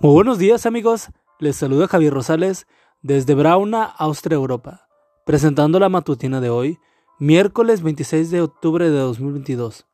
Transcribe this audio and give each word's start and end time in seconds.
Muy 0.00 0.12
buenos 0.12 0.38
días 0.38 0.64
amigos, 0.64 1.10
les 1.40 1.56
saluda 1.56 1.88
Javier 1.88 2.14
Rosales 2.14 2.68
desde 3.02 3.34
Brauna, 3.34 3.82
Austria, 3.82 4.36
Europa, 4.36 4.86
presentando 5.26 5.80
la 5.80 5.88
matutina 5.88 6.40
de 6.40 6.50
hoy, 6.50 6.78
miércoles 7.18 7.82
26 7.82 8.30
de 8.30 8.40
octubre 8.42 8.88
de 8.88 8.96
2022. 8.96 9.88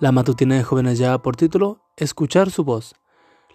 La 0.00 0.10
matutina 0.10 0.56
de 0.56 0.64
jóvenes 0.64 0.98
lleva 0.98 1.22
por 1.22 1.36
título 1.36 1.84
Escuchar 1.96 2.50
su 2.50 2.64
voz. 2.64 2.96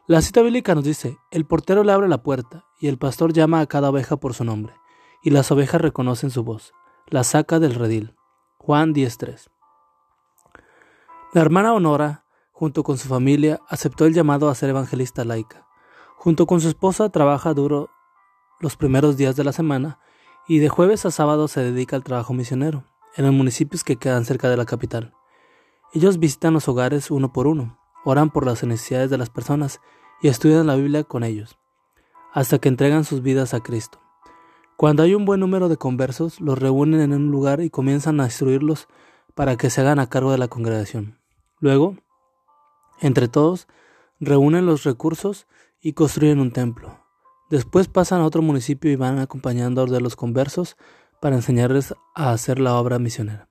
La 0.07 0.21
cita 0.21 0.41
bíblica 0.41 0.73
nos 0.73 0.85
dice, 0.85 1.17
el 1.31 1.45
portero 1.45 1.84
le 1.84 1.91
abre 1.91 2.07
la 2.07 2.23
puerta 2.23 2.63
y 2.79 2.88
el 2.88 2.97
pastor 2.97 3.34
llama 3.34 3.59
a 3.59 3.68
cada 3.68 3.89
oveja 3.89 4.15
por 4.15 4.34
su 4.34 4.45
nombre, 4.45 4.73
y 5.21 5.31
las 5.31 5.52
ovejas 5.52 5.81
reconocen 5.81 6.29
su 6.29 6.45
voz, 6.45 6.71
la 7.07 7.25
saca 7.25 7.59
del 7.59 7.75
redil. 7.75 8.15
Juan 8.57 8.93
10.3. 8.93 9.50
La 11.34 11.41
hermana 11.41 11.73
Honora, 11.73 12.23
junto 12.54 12.84
con 12.84 12.97
su 12.97 13.09
familia, 13.09 13.59
aceptó 13.68 14.05
el 14.05 14.13
llamado 14.13 14.47
a 14.47 14.55
ser 14.55 14.70
evangelista 14.70 15.25
laica. 15.25 15.67
Junto 16.23 16.45
con 16.45 16.62
su 16.62 16.70
esposa 16.70 17.09
trabaja 17.09 17.54
duro 17.54 17.90
los 18.62 18.77
primeros 18.77 19.18
días 19.18 19.36
de 19.36 19.44
la 19.44 19.52
semana 19.52 20.00
y 20.48 20.59
de 20.59 20.70
jueves 20.70 21.05
a 21.05 21.12
sábado 21.12 21.49
se 21.49 21.59
dedica 21.59 21.98
al 21.98 22.05
trabajo 22.05 22.34
misionero 22.34 22.86
en 23.18 23.26
los 23.26 23.34
municipios 23.34 23.84
que 23.84 23.98
quedan 23.98 24.23
cerca 24.23 24.49
de 24.49 24.55
la 24.55 24.63
capital. 24.63 25.13
Ellos 25.91 26.20
visitan 26.20 26.54
los 26.54 26.70
hogares 26.70 27.12
uno 27.12 27.34
por 27.34 27.46
uno, 27.46 27.77
oran 28.05 28.30
por 28.30 28.46
las 28.46 28.63
necesidades 28.63 29.09
de 29.09 29.18
las 29.18 29.30
personas 29.30 29.82
y 30.22 30.30
estudian 30.30 30.66
la 30.66 30.77
Biblia 30.77 31.04
con 31.04 31.26
ellos, 31.26 31.59
hasta 32.32 32.58
que 32.58 32.70
entregan 32.70 33.04
sus 33.04 33.21
vidas 33.21 33.54
a 33.54 33.60
Cristo. 33.60 33.99
Cuando 34.77 35.04
hay 35.04 35.16
un 35.16 35.26
buen 35.26 35.41
número 35.41 35.68
de 35.68 35.76
conversos, 35.76 36.40
los 36.40 36.58
reúnen 36.58 37.02
en 37.02 37.12
un 37.12 37.32
lugar 37.32 37.60
y 37.60 37.70
comienzan 37.70 38.21
a 38.21 38.26
instruirlos 38.27 38.88
para 39.35 39.58
que 39.58 39.70
se 39.70 39.82
hagan 39.82 39.99
a 39.99 40.08
cargo 40.08 40.32
de 40.32 40.38
la 40.38 40.48
congregación. 40.48 41.20
Luego, 41.60 41.98
entre 43.02 43.27
todos, 43.27 43.68
reúnen 44.21 44.66
los 44.66 44.85
recursos 44.85 45.48
y 45.83 45.93
construyen 45.93 46.39
un 46.39 46.51
templo. 46.51 46.97
Después 47.49 47.89
pasan 47.89 48.21
a 48.21 48.26
otro 48.26 48.41
municipio 48.41 48.89
y 48.89 48.95
van 48.95 49.20
acompañando 49.20 49.84
a 49.84 49.99
los 49.99 50.15
conversos 50.15 50.77
para 51.21 51.35
enseñarles 51.35 51.93
a 52.15 52.31
hacer 52.31 52.59
la 52.59 52.75
obra 52.79 52.98
misionera. 52.98 53.49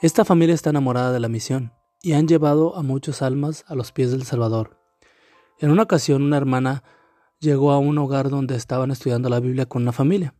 Esta 0.00 0.24
familia 0.24 0.54
está 0.54 0.70
enamorada 0.70 1.12
de 1.12 1.20
la 1.20 1.28
misión 1.28 1.72
y 2.00 2.14
han 2.14 2.26
llevado 2.26 2.74
a 2.74 2.82
muchas 2.82 3.22
almas 3.22 3.64
a 3.68 3.74
los 3.74 3.92
pies 3.92 4.10
del 4.10 4.24
Salvador. 4.24 4.80
En 5.58 5.70
una 5.70 5.84
ocasión 5.84 6.22
una 6.22 6.38
hermana 6.38 6.82
llegó 7.38 7.70
a 7.70 7.78
un 7.78 7.98
hogar 7.98 8.30
donde 8.30 8.56
estaban 8.56 8.90
estudiando 8.90 9.28
la 9.28 9.38
Biblia 9.38 9.66
con 9.66 9.82
una 9.82 9.92
familia. 9.92 10.34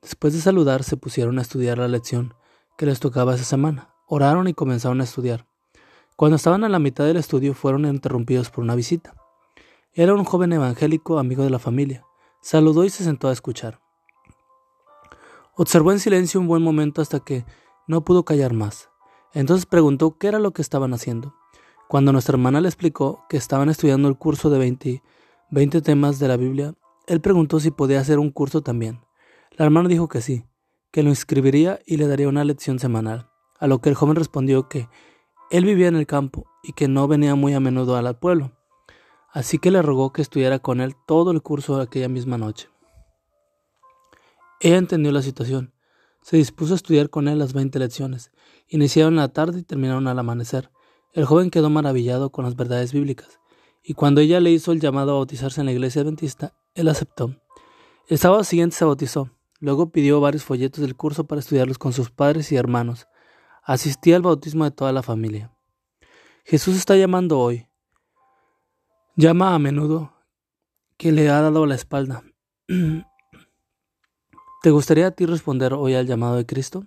Después 0.00 0.32
de 0.32 0.40
saludar 0.40 0.82
se 0.82 0.96
pusieron 0.96 1.38
a 1.38 1.42
estudiar 1.42 1.78
la 1.78 1.88
lección 1.88 2.34
que 2.76 2.86
les 2.86 3.00
tocaba 3.00 3.34
esa 3.34 3.44
semana. 3.44 3.94
Oraron 4.06 4.48
y 4.48 4.54
comenzaron 4.54 5.00
a 5.02 5.04
estudiar. 5.04 5.46
Cuando 6.16 6.36
estaban 6.36 6.64
a 6.64 6.68
la 6.68 6.78
mitad 6.78 7.04
del 7.04 7.18
estudio 7.18 7.54
fueron 7.54 7.84
interrumpidos 7.84 8.50
por 8.50 8.64
una 8.64 8.74
visita. 8.74 9.14
Era 9.94 10.14
un 10.14 10.24
joven 10.24 10.52
evangélico 10.52 11.18
amigo 11.18 11.42
de 11.42 11.50
la 11.50 11.58
familia. 11.58 12.04
Saludó 12.40 12.84
y 12.84 12.90
se 12.90 13.04
sentó 13.04 13.28
a 13.28 13.32
escuchar. 13.32 13.80
Observó 15.56 15.90
en 15.92 15.98
silencio 15.98 16.38
un 16.38 16.46
buen 16.46 16.62
momento 16.62 17.02
hasta 17.02 17.20
que 17.20 17.44
no 17.88 18.04
pudo 18.04 18.24
callar 18.24 18.52
más. 18.52 18.90
Entonces 19.32 19.66
preguntó 19.66 20.18
qué 20.18 20.28
era 20.28 20.38
lo 20.38 20.52
que 20.52 20.62
estaban 20.62 20.94
haciendo. 20.94 21.34
Cuando 21.88 22.12
nuestra 22.12 22.34
hermana 22.34 22.60
le 22.60 22.68
explicó 22.68 23.24
que 23.28 23.38
estaban 23.38 23.70
estudiando 23.70 24.08
el 24.08 24.16
curso 24.16 24.50
de 24.50 24.58
20, 24.58 25.02
20 25.50 25.80
temas 25.80 26.18
de 26.18 26.28
la 26.28 26.36
Biblia, 26.36 26.74
él 27.06 27.20
preguntó 27.20 27.58
si 27.58 27.70
podía 27.70 28.00
hacer 28.00 28.18
un 28.18 28.30
curso 28.30 28.60
también. 28.60 29.00
La 29.52 29.64
hermana 29.64 29.88
dijo 29.88 30.06
que 30.06 30.20
sí, 30.20 30.44
que 30.92 31.02
lo 31.02 31.08
inscribiría 31.08 31.80
y 31.86 31.96
le 31.96 32.06
daría 32.06 32.28
una 32.28 32.44
lección 32.44 32.78
semanal, 32.78 33.30
a 33.58 33.66
lo 33.66 33.80
que 33.80 33.88
el 33.88 33.94
joven 33.94 34.16
respondió 34.16 34.68
que 34.68 34.88
él 35.50 35.64
vivía 35.64 35.88
en 35.88 35.96
el 35.96 36.06
campo 36.06 36.46
y 36.62 36.74
que 36.74 36.88
no 36.88 37.08
venía 37.08 37.34
muy 37.34 37.54
a 37.54 37.60
menudo 37.60 37.96
al 37.96 38.18
pueblo, 38.18 38.52
así 39.38 39.60
que 39.60 39.70
le 39.70 39.82
rogó 39.82 40.12
que 40.12 40.20
estudiara 40.20 40.58
con 40.58 40.80
él 40.80 40.96
todo 41.06 41.30
el 41.30 41.42
curso 41.42 41.76
de 41.76 41.84
aquella 41.84 42.08
misma 42.08 42.38
noche. 42.38 42.68
Ella 44.58 44.78
entendió 44.78 45.12
la 45.12 45.22
situación. 45.22 45.72
Se 46.22 46.36
dispuso 46.36 46.72
a 46.72 46.76
estudiar 46.76 47.08
con 47.08 47.28
él 47.28 47.38
las 47.38 47.52
veinte 47.52 47.78
lecciones. 47.78 48.32
Iniciaron 48.66 49.14
la 49.14 49.28
tarde 49.28 49.60
y 49.60 49.62
terminaron 49.62 50.08
al 50.08 50.18
amanecer. 50.18 50.72
El 51.12 51.24
joven 51.24 51.50
quedó 51.50 51.70
maravillado 51.70 52.30
con 52.30 52.46
las 52.46 52.56
verdades 52.56 52.92
bíblicas, 52.92 53.38
y 53.84 53.94
cuando 53.94 54.20
ella 54.20 54.40
le 54.40 54.50
hizo 54.50 54.72
el 54.72 54.80
llamado 54.80 55.12
a 55.12 55.14
bautizarse 55.14 55.60
en 55.60 55.66
la 55.66 55.72
iglesia 55.72 56.02
adventista, 56.02 56.52
él 56.74 56.88
aceptó. 56.88 57.36
El 58.08 58.18
sábado 58.18 58.42
siguiente 58.42 58.74
se 58.74 58.86
bautizó. 58.86 59.30
Luego 59.60 59.92
pidió 59.92 60.20
varios 60.20 60.42
folletos 60.42 60.80
del 60.80 60.96
curso 60.96 61.28
para 61.28 61.38
estudiarlos 61.38 61.78
con 61.78 61.92
sus 61.92 62.10
padres 62.10 62.50
y 62.50 62.56
hermanos. 62.56 63.06
Asistía 63.62 64.16
al 64.16 64.22
bautismo 64.22 64.64
de 64.64 64.72
toda 64.72 64.92
la 64.92 65.04
familia. 65.04 65.52
Jesús 66.44 66.76
está 66.76 66.96
llamando 66.96 67.38
hoy. 67.38 67.67
Llama 69.20 69.52
a 69.52 69.58
menudo 69.58 70.12
que 70.96 71.10
le 71.10 71.28
ha 71.28 71.40
dado 71.40 71.66
la 71.66 71.74
espalda. 71.74 72.22
¿Te 74.62 74.70
gustaría 74.70 75.08
a 75.08 75.10
ti 75.10 75.26
responder 75.26 75.74
hoy 75.74 75.96
al 75.96 76.06
llamado 76.06 76.36
de 76.36 76.46
Cristo? 76.46 76.86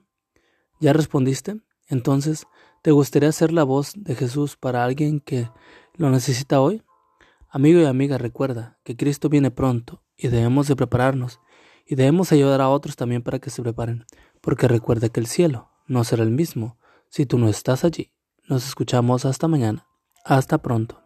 ¿Ya 0.80 0.94
respondiste? 0.94 1.59
Entonces, 1.90 2.47
¿te 2.84 2.92
gustaría 2.92 3.34
ser 3.34 3.52
la 3.52 3.66
voz 3.66 3.92
de 3.97 4.16
Jesús 4.16 4.56
para 4.56 4.86
alguien 4.86 5.19
que 5.19 5.50
lo 5.97 6.09
necesita 6.09 6.62
hoy? 6.62 6.84
Amigo 7.50 7.81
y 7.81 7.84
amiga, 7.84 8.18
recuerda 8.18 8.80
que 8.86 8.96
Cristo 8.96 9.28
viene 9.28 9.52
pronto 9.52 10.02
y 10.16 10.30
debemos 10.30 10.69
de 10.69 10.78
prepararnos 10.78 11.42
y 11.86 11.96
debemos 11.96 12.31
ayudar 12.31 12.62
a 12.62 12.69
otros 12.69 12.96
también 12.96 13.24
para 13.24 13.40
que 13.40 13.50
se 13.50 13.62
preparen, 13.62 14.06
porque 14.40 14.69
recuerda 14.69 15.09
que 15.09 15.19
el 15.19 15.28
cielo 15.28 15.69
no 15.86 16.06
será 16.06 16.24
el 16.24 16.31
mismo 16.31 16.78
si 17.09 17.25
tú 17.25 17.38
no 17.38 17.50
estás 17.50 17.84
allí. 17.84 18.13
Nos 18.48 18.66
escuchamos 18.66 19.25
hasta 19.25 19.50
mañana. 19.50 19.86
Hasta 20.24 20.59
pronto. 20.59 21.00